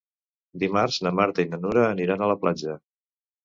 Dimarts 0.63 0.97
na 1.09 1.11
Marta 1.21 1.45
i 1.45 1.47
na 1.53 1.61
Nura 1.67 1.87
aniran 1.93 2.25
a 2.29 2.33
la 2.35 2.41
platja. 2.43 2.83